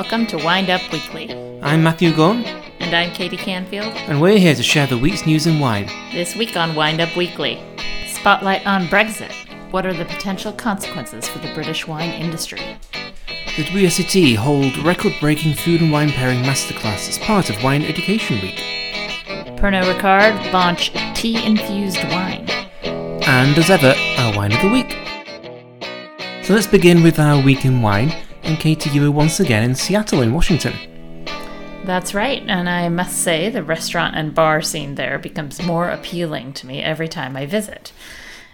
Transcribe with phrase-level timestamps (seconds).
[0.00, 1.34] Welcome to Wind Up Weekly.
[1.60, 2.44] I'm Matthew Gunn,
[2.78, 3.92] And I'm Katie Canfield.
[4.06, 5.86] and we're here to share the week's news in wine.
[6.12, 7.60] This week on Wind Up Weekly
[8.06, 9.32] Spotlight on Brexit.
[9.72, 12.60] What are the potential consequences for the British wine industry?
[13.56, 18.62] The WSET hold record-breaking food and wine pairing masterclass as part of Wine Education Week.
[19.58, 22.48] Pernod Ricard launch tea infused wine.
[23.24, 24.96] And as ever, our wine of the week.
[26.44, 28.14] So let's begin with our week in wine.
[28.48, 30.72] And Katie, you were once again in Seattle, in Washington.
[31.84, 36.54] That's right, and I must say the restaurant and bar scene there becomes more appealing
[36.54, 37.92] to me every time I visit.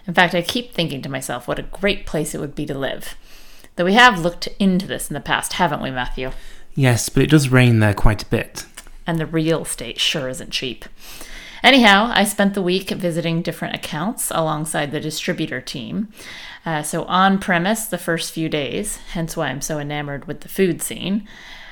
[0.05, 2.77] In fact, I keep thinking to myself what a great place it would be to
[2.77, 3.15] live.
[3.77, 6.31] Though we have looked into this in the past, haven't we, Matthew?
[6.75, 8.65] Yes, but it does rain there quite a bit.
[9.07, 10.83] and the real estate sure isn't cheap.
[11.65, 16.09] Anyhow, I spent the week visiting different accounts alongside the distributor team.
[16.63, 20.47] Uh, so, on premise the first few days, hence why I'm so enamored with the
[20.47, 21.27] food scene.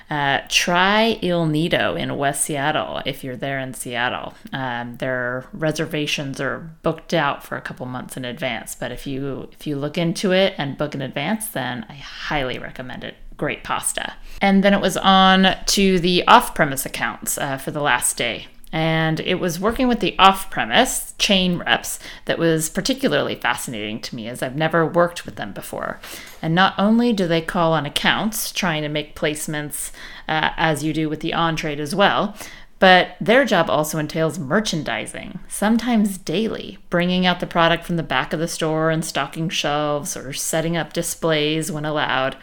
[0.09, 4.34] Uh, try Il Nido in West Seattle if you're there in Seattle.
[4.52, 9.48] Um, their reservations are booked out for a couple months in advance, but if you
[9.52, 13.14] if you look into it and book in advance, then I highly recommend it.
[13.38, 14.16] Great pasta.
[14.42, 18.48] And then it was on to the off-premise accounts uh, for the last day.
[18.74, 24.16] And it was working with the off premise chain reps that was particularly fascinating to
[24.16, 26.00] me as I've never worked with them before.
[26.42, 29.92] And not only do they call on accounts, trying to make placements
[30.28, 32.36] uh, as you do with the on trade as well,
[32.80, 38.34] but their job also entails merchandising, sometimes daily, bringing out the product from the back
[38.34, 42.36] of the store and stocking shelves or setting up displays when allowed.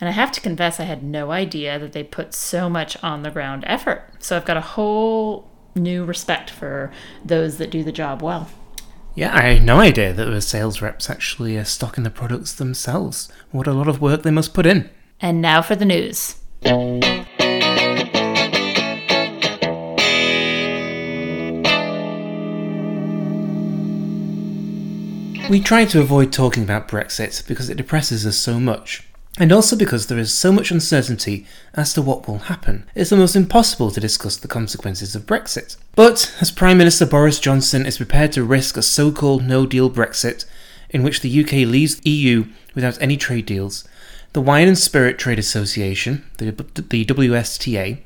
[0.00, 3.22] And I have to confess, I had no idea that they put so much on
[3.22, 4.04] the ground effort.
[4.20, 6.92] So I've got a whole new respect for
[7.24, 8.48] those that do the job well.
[9.14, 13.30] Yeah, I had no idea that the sales reps actually uh, stocking the products themselves.
[13.50, 14.88] What a lot of work they must put in.
[15.20, 16.36] And now for the news.
[25.50, 29.06] We try to avoid talking about Brexit because it depresses us so much.
[29.38, 32.84] And also because there is so much uncertainty as to what will happen.
[32.94, 35.76] It's almost impossible to discuss the consequences of Brexit.
[35.94, 39.90] But as Prime Minister Boris Johnson is prepared to risk a so called no deal
[39.90, 40.44] Brexit,
[40.90, 42.44] in which the UK leaves the EU
[42.74, 43.88] without any trade deals,
[44.34, 47.98] the Wine and Spirit Trade Association, the, the WSTA,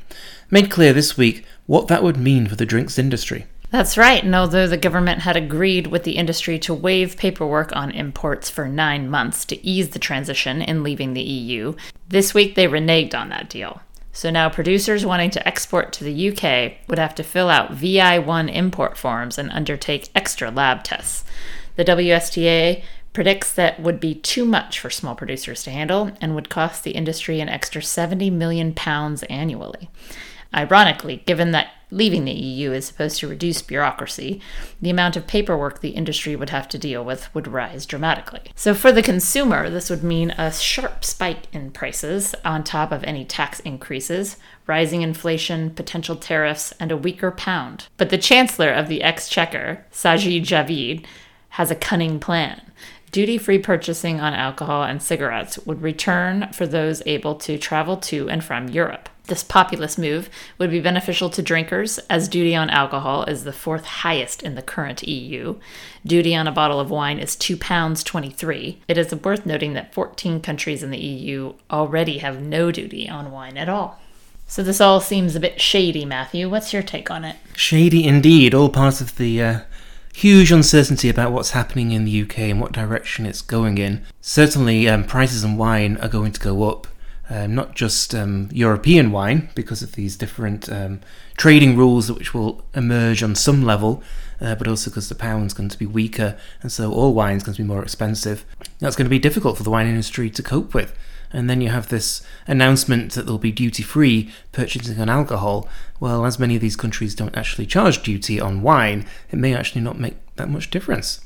[0.50, 3.46] made clear this week what that would mean for the drinks industry.
[3.76, 7.90] That's right, and although the government had agreed with the industry to waive paperwork on
[7.90, 11.74] imports for nine months to ease the transition in leaving the EU,
[12.08, 13.82] this week they reneged on that deal.
[14.14, 18.50] So now producers wanting to export to the UK would have to fill out VI1
[18.50, 21.26] import forms and undertake extra lab tests.
[21.74, 22.82] The WSTA
[23.12, 26.92] predicts that would be too much for small producers to handle and would cost the
[26.92, 29.90] industry an extra 70 million pounds annually.
[30.54, 34.40] Ironically, given that leaving the EU is supposed to reduce bureaucracy,
[34.80, 38.42] the amount of paperwork the industry would have to deal with would rise dramatically.
[38.54, 43.04] So, for the consumer, this would mean a sharp spike in prices on top of
[43.04, 44.36] any tax increases,
[44.66, 47.86] rising inflation, potential tariffs, and a weaker pound.
[47.96, 51.04] But the Chancellor of the Exchequer, Sajid Javid,
[51.50, 52.60] has a cunning plan.
[53.12, 58.28] Duty free purchasing on alcohol and cigarettes would return for those able to travel to
[58.28, 59.08] and from Europe.
[59.26, 63.84] This populist move would be beneficial to drinkers, as duty on alcohol is the fourth
[63.84, 65.56] highest in the current EU.
[66.04, 68.76] Duty on a bottle of wine is £2.23.
[68.86, 73.32] It is worth noting that 14 countries in the EU already have no duty on
[73.32, 74.00] wine at all.
[74.46, 76.48] So this all seems a bit shady, Matthew.
[76.48, 77.36] What's your take on it?
[77.56, 79.60] Shady indeed, all part of the uh,
[80.14, 84.04] huge uncertainty about what's happening in the UK and what direction it's going in.
[84.20, 86.86] Certainly, um, prices on wine are going to go up.
[87.28, 91.00] Um, not just um, European wine, because of these different um,
[91.36, 94.00] trading rules which will emerge on some level,
[94.40, 97.56] uh, but also because the pound's going to be weaker, and so all wine's going
[97.56, 98.44] to be more expensive.
[98.78, 100.96] That's going to be difficult for the wine industry to cope with.
[101.32, 105.68] And then you have this announcement that there'll be duty free purchasing on alcohol.
[105.98, 109.80] Well, as many of these countries don't actually charge duty on wine, it may actually
[109.80, 111.20] not make that much difference.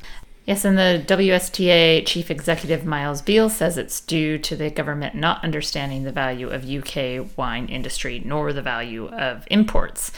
[0.51, 5.45] Yes, and the WSTA chief executive Miles Beale says it's due to the government not
[5.45, 10.11] understanding the value of UK wine industry nor the value of imports.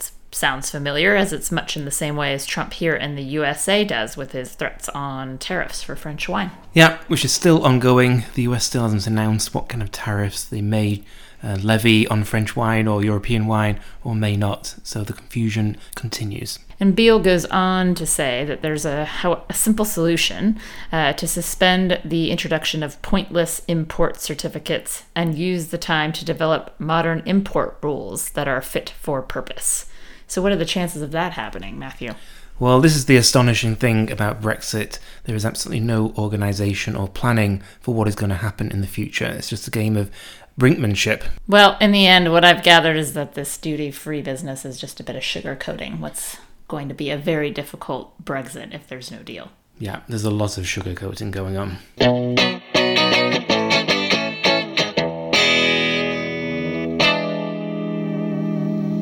[0.00, 3.22] It sounds familiar as it's much in the same way as Trump here in the
[3.22, 6.50] USA does with his threats on tariffs for French wine.
[6.74, 8.24] Yeah, which is still ongoing.
[8.34, 11.04] The US still hasn't announced what kind of tariffs they may
[11.42, 14.74] uh, levy on French wine or European wine or may not.
[14.82, 16.58] So the confusion continues.
[16.80, 19.08] And Beale goes on to say that there's a,
[19.48, 20.58] a simple solution
[20.92, 26.74] uh, to suspend the introduction of pointless import certificates and use the time to develop
[26.78, 29.86] modern import rules that are fit for purpose.
[30.26, 32.14] So, what are the chances of that happening, Matthew?
[32.60, 34.98] Well, this is the astonishing thing about Brexit.
[35.24, 38.88] There is absolutely no organisation or planning for what is going to happen in the
[38.88, 39.26] future.
[39.26, 40.10] It's just a game of
[40.58, 41.24] brinkmanship.
[41.46, 44.98] Well, in the end, what I've gathered is that this duty free business is just
[44.98, 49.22] a bit of sugarcoating what's going to be a very difficult Brexit if there's no
[49.22, 49.50] deal.
[49.78, 51.78] Yeah, there's a lot of sugarcoating going on.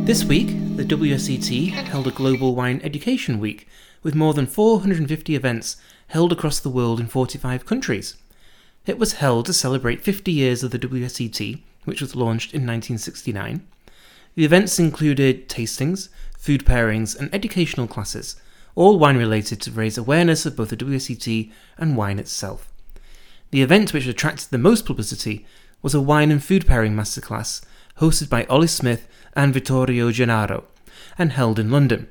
[0.04, 3.66] This week, the WSET held a Global Wine Education Week
[4.02, 5.76] with more than 450 events
[6.08, 8.16] held across the world in 45 countries.
[8.86, 13.66] It was held to celebrate 50 years of the WSET, which was launched in 1969.
[14.36, 18.36] The events included tastings, food pairings, and educational classes,
[18.76, 22.72] all wine related to raise awareness of both the WSET and wine itself.
[23.50, 25.44] The event which attracted the most publicity
[25.82, 27.64] was a wine and food pairing masterclass
[27.98, 30.64] hosted by Ollie Smith and Vittorio Gennaro,
[31.18, 32.08] and held in London.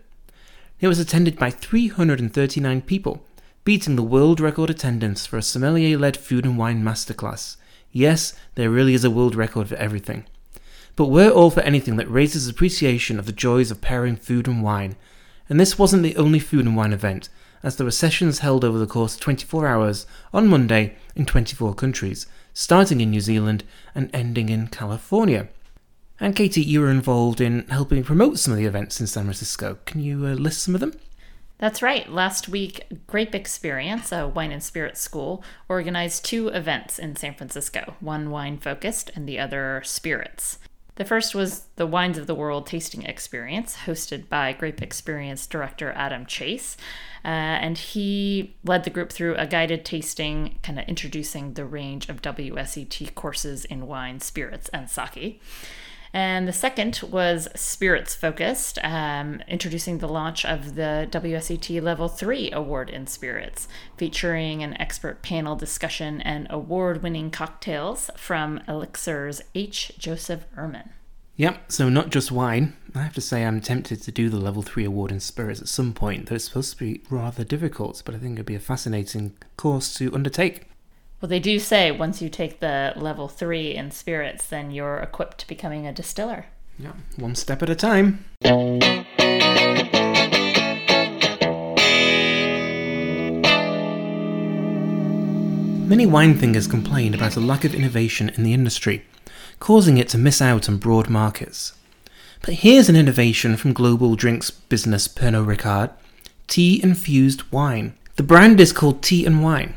[0.82, 3.26] It was attended by 339 people,
[3.66, 7.58] beating the world record attendance for a sommelier led food and wine masterclass.
[7.92, 10.24] Yes, there really is a world record for everything.
[10.96, 14.62] But we're all for anything that raises appreciation of the joys of pairing food and
[14.62, 14.96] wine.
[15.50, 17.28] And this wasn't the only food and wine event,
[17.64, 21.74] as there were sessions held over the course of 24 hours on Monday in 24
[21.74, 23.64] countries, starting in New Zealand
[23.96, 25.48] and ending in California.
[26.20, 29.80] And Katie, you were involved in helping promote some of the events in San Francisco.
[29.86, 30.94] Can you uh, list some of them?
[31.58, 32.12] That's right.
[32.12, 37.96] Last week, Grape Experience, a wine and spirits school, organized two events in San Francisco
[38.02, 40.60] one wine focused and the other spirits.
[40.96, 45.92] The first was the Wines of the World Tasting Experience, hosted by Grape Experience director
[45.92, 46.78] Adam Chase.
[47.24, 52.08] Uh, and he led the group through a guided tasting, kind of introducing the range
[52.08, 55.42] of WSET courses in wine, spirits, and sake.
[56.16, 62.52] And the second was spirits focused, um, introducing the launch of the WSET Level 3
[62.54, 63.68] Award in Spirits,
[63.98, 69.92] featuring an expert panel discussion and award winning cocktails from Elixir's H.
[69.98, 70.92] Joseph Ehrman.
[71.36, 72.78] Yep, so not just wine.
[72.96, 75.68] I have to say, I'm tempted to do the level 3 award in spirits at
[75.68, 78.62] some point, though it's supposed to be rather difficult, but I think it'd be a
[78.62, 80.70] fascinating course to undertake.
[81.22, 85.38] Well, they do say once you take the level three in spirits, then you're equipped
[85.40, 86.48] to becoming a distiller.
[86.78, 88.26] Yeah, one step at a time.
[95.88, 99.06] Many wine thinkers complain about a lack of innovation in the industry,
[99.60, 101.74] causing it to miss out on broad markets.
[102.42, 105.92] But here's an innovation from global drinks business Pernod Ricard
[106.48, 107.94] tea infused wine.
[108.18, 109.76] The brand is called Tea and Wine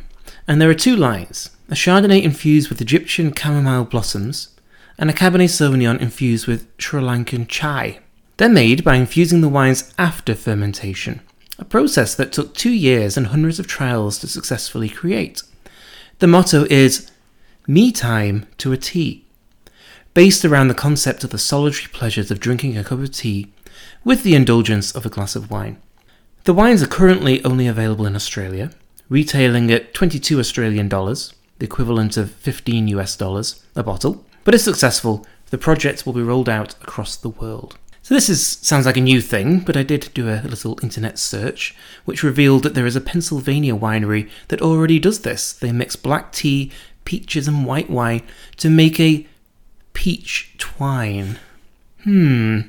[0.48, 4.48] and there are two lines a Chardonnay infused with Egyptian chamomile blossoms,
[4.98, 8.00] and a Cabernet Sauvignon infused with Sri Lankan chai.
[8.38, 11.20] They're made by infusing the wines after fermentation,
[11.58, 15.42] a process that took two years and hundreds of trials to successfully create.
[16.20, 17.10] The motto is
[17.66, 19.26] Me Time to a Tea,
[20.14, 23.52] based around the concept of the solitary pleasures of drinking a cup of tea
[24.04, 25.76] with the indulgence of a glass of wine.
[26.44, 28.70] The wines are currently only available in Australia,
[29.08, 34.24] retailing at 22 Australian dollars, the equivalent of 15 US dollars a bottle.
[34.44, 37.78] But if successful, the project will be rolled out across the world.
[38.02, 41.18] So this is sounds like a new thing, but I did do a little internet
[41.18, 45.52] search, which revealed that there is a Pennsylvania winery that already does this.
[45.52, 46.72] They mix black tea,
[47.04, 48.22] peaches, and white wine
[48.56, 49.26] to make a
[49.92, 51.38] peach twine.
[52.04, 52.60] Hmm.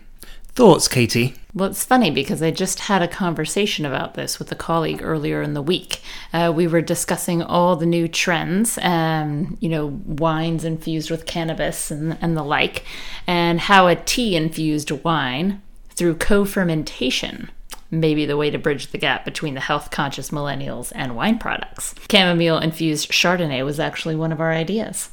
[0.60, 1.36] Thoughts, Katie?
[1.54, 5.42] Well, it's funny because I just had a conversation about this with a colleague earlier
[5.42, 6.01] in the week.
[6.34, 11.92] Uh, we were discussing all the new trends, um, you know, wines infused with cannabis
[11.92, 12.84] and, and the like,
[13.25, 15.62] and how a tea infused wine
[15.92, 17.50] through co fermentation
[17.89, 21.39] may be the way to bridge the gap between the health conscious millennials and wine
[21.39, 21.96] products.
[22.12, 25.10] Chamomile infused Chardonnay was actually one of our ideas.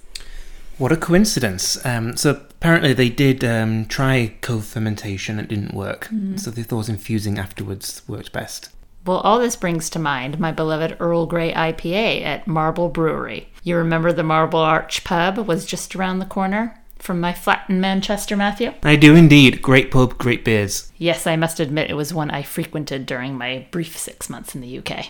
[0.78, 1.85] What a coincidence.
[1.87, 5.38] Um, so apparently they did um, try co-fermentation.
[5.38, 6.06] It didn't work.
[6.06, 6.37] Mm-hmm.
[6.37, 8.71] So they thought infusing afterwards worked best.
[9.06, 13.49] Well, all this brings to mind my beloved Earl Grey IPA at Marble Brewery.
[13.62, 16.83] You remember the Marble Arch pub was just around the corner?
[16.99, 18.73] From my flat in Manchester, Matthew?
[18.83, 19.62] I do indeed.
[19.62, 20.90] Great pub, great beers.
[20.99, 24.61] Yes, I must admit it was one I frequented during my brief six months in
[24.61, 25.06] the UK.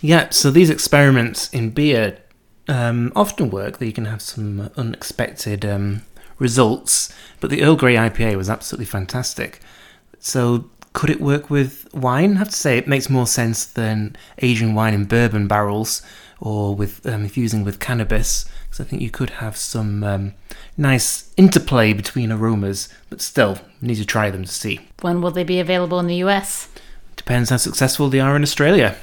[0.00, 2.16] Yeah, so these experiments in beer
[2.70, 6.02] um, often work that you can have some unexpected um,
[6.38, 9.60] results, but the Earl Grey IPA was absolutely fantastic.
[10.18, 12.34] So, could it work with wine?
[12.34, 16.02] I have to say, it makes more sense than aging wine in bourbon barrels
[16.40, 20.34] or with um, infusing with cannabis, because I think you could have some um,
[20.76, 24.80] nice interplay between aromas, but still, need to try them to see.
[25.02, 26.68] When will they be available in the US?
[27.16, 28.96] Depends how successful they are in Australia.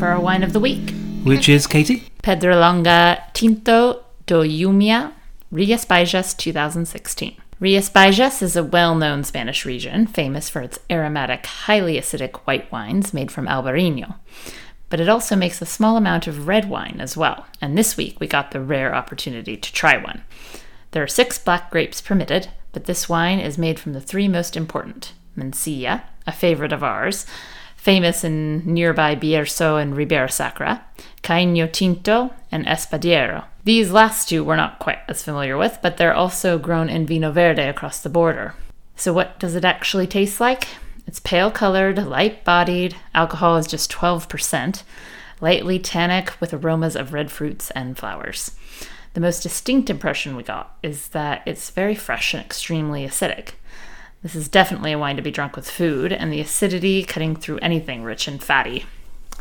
[0.00, 0.94] For our wine of the week.
[1.24, 2.10] Which is, Katie?
[2.22, 5.12] Pedralonga Tinto do Umia,
[5.50, 7.36] Rias Baixas 2016.
[7.60, 12.72] Rias Baixas is a well known Spanish region, famous for its aromatic, highly acidic white
[12.72, 14.14] wines made from Albarino.
[14.88, 18.18] But it also makes a small amount of red wine as well, and this week
[18.18, 20.22] we got the rare opportunity to try one.
[20.92, 24.56] There are six black grapes permitted, but this wine is made from the three most
[24.56, 27.26] important Mencía, a favorite of ours,
[27.80, 30.84] famous in nearby Bierzo and Ribera Sacra,
[31.22, 33.44] Caíño Tinto, and Espadeiro.
[33.64, 37.32] These last two we're not quite as familiar with, but they're also grown in Vinho
[37.32, 38.54] Verde across the border.
[38.96, 40.68] So, what does it actually taste like?
[41.06, 44.82] It's pale colored, light bodied, alcohol is just 12%,
[45.40, 48.52] lightly tannic with aromas of red fruits and flowers.
[49.14, 53.52] The most distinct impression we got is that it's very fresh and extremely acidic.
[54.22, 57.58] This is definitely a wine to be drunk with food, and the acidity cutting through
[57.58, 58.84] anything rich and fatty.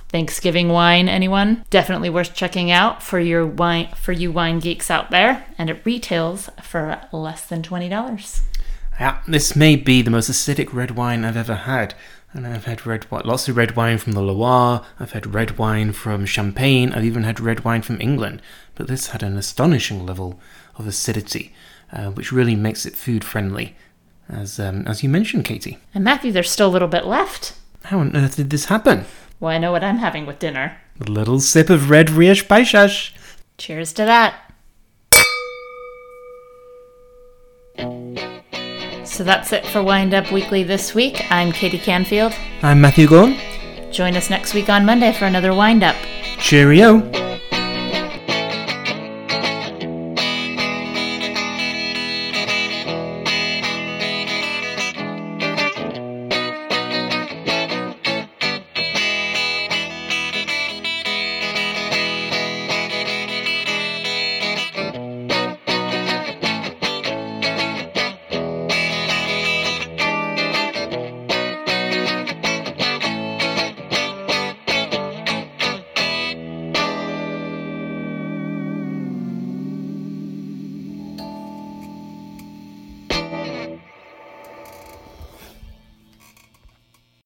[0.08, 1.66] Thanksgiving wine, anyone?
[1.70, 5.86] Definitely worth checking out for your wine for you wine geeks out there, and it
[5.86, 8.42] retails for less than twenty dollars.
[9.00, 11.94] Yeah, this may be the most acidic red wine I've ever had.
[12.32, 14.86] And I've had red lots of red wine from the Loire.
[15.00, 16.94] I've had red wine from Champagne.
[16.94, 18.42] I've even had red wine from England.
[18.76, 20.40] But this had an astonishing level
[20.76, 21.54] of acidity,
[21.92, 23.76] uh, which really makes it food friendly,
[24.30, 25.78] as um, as you mentioned, Katie.
[25.94, 27.54] And Matthew, there's still a little bit left.
[27.86, 29.06] How on earth did this happen?
[29.40, 30.78] Well, I know what I'm having with dinner.
[31.00, 33.12] A little sip of red Rias Baixas.
[33.58, 34.36] Cheers to that.
[39.06, 41.30] So that's it for Wind Up Weekly this week.
[41.32, 42.34] I'm Katie Canfield.
[42.62, 43.36] I'm Matthew Gorn.
[43.92, 45.96] Join us next week on Monday for another Wind Up.
[46.38, 47.19] Cheerio.